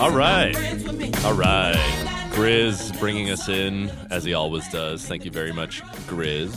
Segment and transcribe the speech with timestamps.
[0.00, 0.54] All right.
[1.24, 1.74] All right.
[2.30, 5.04] Grizz bringing us in as he always does.
[5.04, 6.56] Thank you very much, Grizz.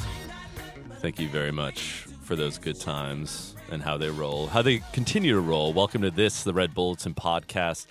[0.99, 5.33] Thank you very much for those good times and how they roll, how they continue
[5.33, 5.73] to roll.
[5.73, 7.87] Welcome to this, the Red Bulletin podcast.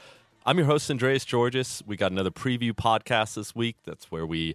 [0.46, 1.84] I'm your host, Andreas Tzortzis.
[1.84, 3.76] We got another preview podcast this week.
[3.84, 4.54] That's where we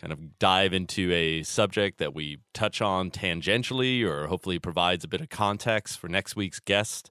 [0.00, 5.08] kind of dive into a subject that we touch on tangentially or hopefully provides a
[5.08, 7.10] bit of context for next week's guest.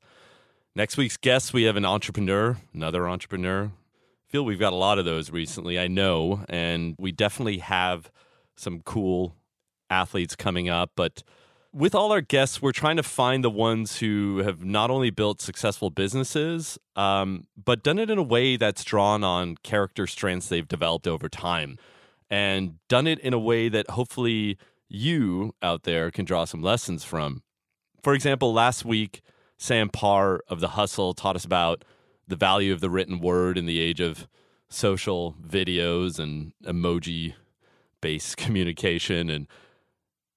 [0.77, 3.63] Next week's guest, we have an entrepreneur, another entrepreneur.
[3.65, 8.11] I feel we've got a lot of those recently, I know, and we definitely have
[8.57, 9.33] some cool
[9.89, 11.23] athletes coming up, but
[11.73, 15.41] with all our guests, we're trying to find the ones who have not only built
[15.41, 20.67] successful businesses, um, but done it in a way that's drawn on character strengths they've
[20.67, 21.79] developed over time
[22.29, 27.03] and done it in a way that hopefully you out there can draw some lessons
[27.03, 27.41] from.
[28.03, 29.23] For example, last week,
[29.57, 31.83] Sam Parr of The Hustle taught us about
[32.27, 34.27] the value of the written word in the age of
[34.69, 37.33] social videos and emoji
[38.01, 39.47] based communication and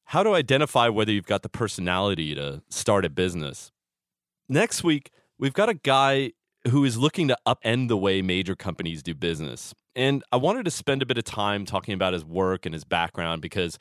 [0.05, 3.71] how to identify whether you've got the personality to start a business.
[4.49, 6.33] Next week, we've got a guy
[6.69, 9.75] who is looking to upend the way major companies do business.
[9.95, 12.85] And I wanted to spend a bit of time talking about his work and his
[12.85, 13.79] background because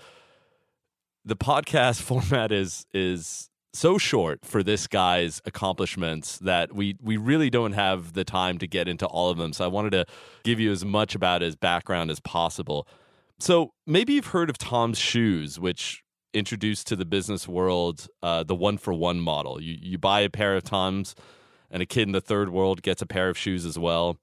[1.25, 7.49] the podcast format is is so short for this guy's accomplishments that we we really
[7.49, 9.53] don't have the time to get into all of them.
[9.53, 10.05] So I wanted to
[10.43, 12.87] give you as much about his background as possible.
[13.39, 16.03] So maybe you've heard of Tom's Shoes, which
[16.33, 19.61] introduced to the business world uh, the one for one model.
[19.61, 21.15] You you buy a pair of Tom's,
[21.71, 24.17] and a kid in the third world gets a pair of shoes as well.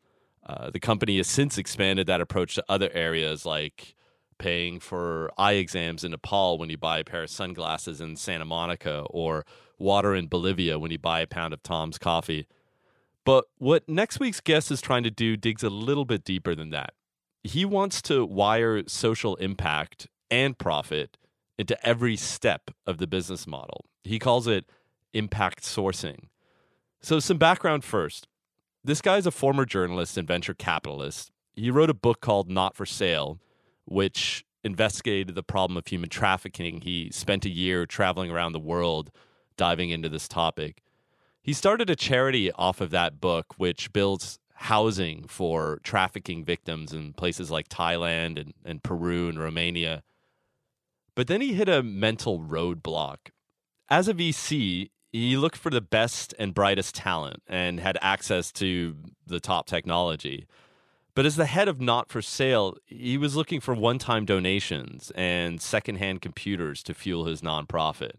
[0.44, 3.95] Uh, the company has since expanded that approach to other areas like
[4.38, 8.44] paying for eye exams in Nepal when you buy a pair of sunglasses in Santa
[8.44, 9.44] Monica or
[9.78, 12.46] water in Bolivia when you buy a pound of Tom's coffee.
[13.24, 16.70] But what next week's guest is trying to do digs a little bit deeper than
[16.70, 16.94] that.
[17.42, 21.16] He wants to wire social impact and profit
[21.58, 23.84] into every step of the business model.
[24.04, 24.66] He calls it
[25.12, 26.28] impact sourcing.
[27.00, 28.28] So, some background first.
[28.84, 31.32] This guy's a former journalist and venture capitalist.
[31.54, 33.40] He wrote a book called Not for Sale,
[33.86, 36.80] which investigated the problem of human trafficking.
[36.82, 39.10] He spent a year traveling around the world
[39.56, 40.82] diving into this topic.
[41.42, 47.12] He started a charity off of that book, which builds housing for trafficking victims in
[47.12, 50.02] places like Thailand and, and Peru and Romania.
[51.14, 53.30] But then he hit a mental roadblock.
[53.88, 58.96] As a VC, he looked for the best and brightest talent and had access to
[59.26, 60.46] the top technology.
[61.16, 65.10] But as the head of Not for Sale, he was looking for one time donations
[65.14, 68.16] and secondhand computers to fuel his nonprofit.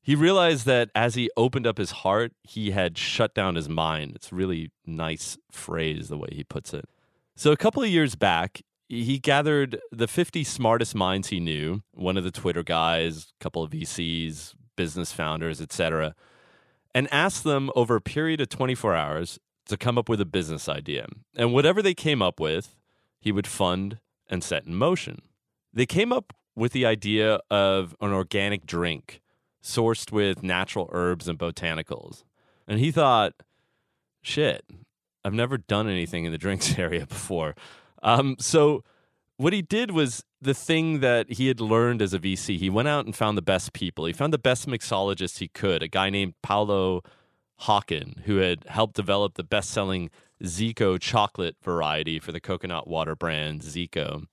[0.00, 4.12] He realized that as he opened up his heart, he had shut down his mind.
[4.14, 6.88] It's a really nice phrase, the way he puts it.
[7.34, 12.16] So, a couple of years back, he gathered the 50 smartest minds he knew, one
[12.16, 16.14] of the Twitter guys, a couple of VCs, business founders, etc.,
[16.94, 20.68] and asked them over a period of 24 hours to come up with a business
[20.68, 21.06] idea.
[21.36, 22.76] And whatever they came up with,
[23.20, 23.98] he would fund
[24.28, 25.22] and set in motion.
[25.72, 29.20] They came up with the idea of an organic drink
[29.62, 32.22] sourced with natural herbs and botanicals.
[32.68, 33.32] And he thought,
[34.22, 34.64] shit,
[35.24, 37.54] I've never done anything in the drinks area before.
[38.02, 38.84] Um, so
[39.36, 42.58] what he did was the thing that he had learned as a VC.
[42.58, 44.04] He went out and found the best people.
[44.04, 47.02] He found the best mixologist he could, a guy named Palo
[47.64, 50.10] Hagen, who had helped develop the best selling
[50.42, 54.26] Zico chocolate variety for the coconut water brand Zico.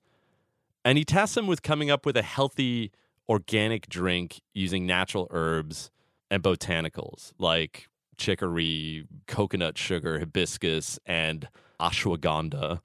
[0.84, 2.90] And he tasked him with coming up with a healthy
[3.28, 5.90] organic drink using natural herbs
[6.30, 7.88] and botanicals like
[8.18, 11.48] chicory, coconut sugar, hibiscus, and
[11.80, 12.80] ashwagandha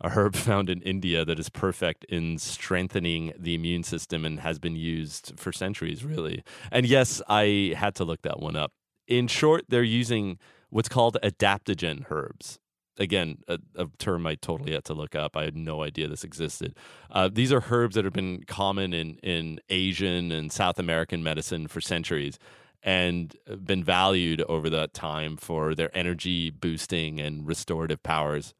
[0.00, 4.58] a herb found in India that is perfect in strengthening the immune system and has
[4.58, 6.42] been used for centuries, really.
[6.70, 8.72] And yes, I had to look that one up.
[9.08, 10.38] In short, they're using
[10.70, 12.60] what's called adaptogen herbs.
[12.98, 15.36] Again, a, a term I totally had to look up.
[15.36, 16.76] I had no idea this existed.
[17.10, 21.68] Uh, these are herbs that have been common in, in Asian and South American medicine
[21.68, 22.38] for centuries
[22.82, 23.34] and
[23.64, 28.54] been valued over that time for their energy boosting and restorative powers.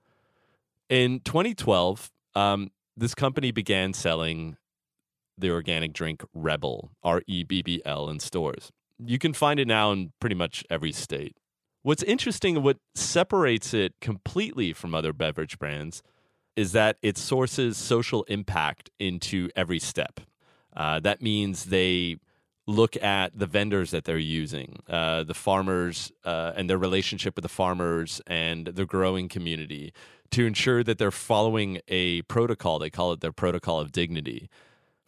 [0.89, 4.57] In 2012, um, this company began selling
[5.37, 8.73] the organic drink REBBL, R E B B L, in stores.
[8.99, 11.37] You can find it now in pretty much every state.
[11.83, 16.03] What's interesting, what separates it completely from other beverage brands,
[16.57, 20.21] is that it sources social impact into every step.
[20.77, 22.17] Uh, that means they
[22.67, 27.43] look at the vendors that they're using, uh, the farmers, uh, and their relationship with
[27.43, 29.93] the farmers and the growing community
[30.31, 32.79] to ensure that they're following a protocol.
[32.79, 34.51] They call it their protocol of dignity.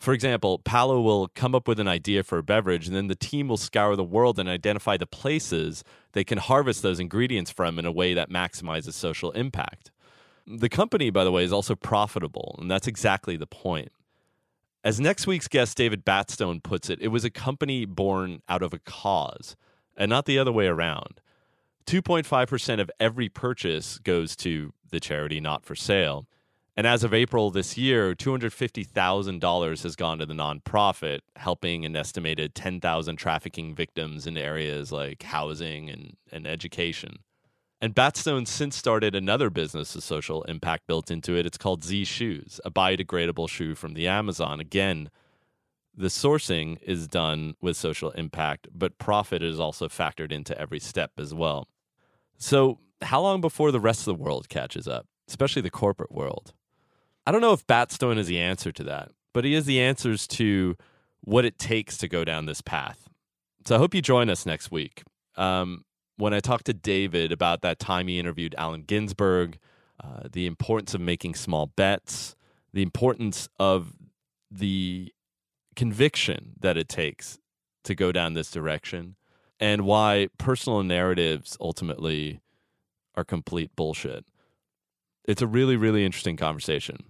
[0.00, 3.14] For example, Palo will come up with an idea for a beverage, and then the
[3.14, 7.78] team will scour the world and identify the places they can harvest those ingredients from
[7.78, 9.90] in a way that maximizes social impact.
[10.46, 13.92] The company, by the way, is also profitable, and that's exactly the point.
[14.82, 18.72] As next week's guest, David Batstone, puts it, it was a company born out of
[18.72, 19.54] a cause,
[19.98, 21.20] and not the other way around.
[21.86, 26.26] 2.5% of every purchase goes to the charity not for sale.
[26.80, 32.54] And as of April this year, $250,000 has gone to the nonprofit, helping an estimated
[32.54, 37.18] 10,000 trafficking victims in areas like housing and, and education.
[37.82, 41.44] And Batstone since started another business with social impact built into it.
[41.44, 44.58] It's called Z Shoes, a biodegradable shoe from the Amazon.
[44.58, 45.10] Again,
[45.94, 51.10] the sourcing is done with social impact, but profit is also factored into every step
[51.18, 51.68] as well.
[52.38, 56.54] So, how long before the rest of the world catches up, especially the corporate world?
[57.26, 60.26] I don't know if Batstone is the answer to that, but he is the answers
[60.28, 60.76] to
[61.20, 63.08] what it takes to go down this path.
[63.66, 65.02] So I hope you join us next week.
[65.36, 65.84] Um,
[66.16, 69.58] when I talked to David about that time he interviewed Allen Ginsberg,
[70.02, 72.36] uh, the importance of making small bets,
[72.72, 73.94] the importance of
[74.50, 75.12] the
[75.76, 77.38] conviction that it takes
[77.84, 79.16] to go down this direction,
[79.58, 82.40] and why personal narratives ultimately
[83.14, 84.24] are complete bullshit.
[85.26, 87.09] It's a really, really interesting conversation.